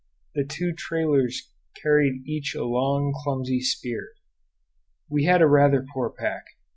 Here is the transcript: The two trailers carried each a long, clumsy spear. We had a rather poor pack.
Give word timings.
The 0.33 0.43
two 0.43 0.73
trailers 0.73 1.51
carried 1.79 2.23
each 2.25 2.55
a 2.55 2.65
long, 2.65 3.13
clumsy 3.15 3.61
spear. 3.61 4.13
We 5.07 5.25
had 5.25 5.43
a 5.43 5.47
rather 5.47 5.85
poor 5.93 6.09
pack. 6.09 6.45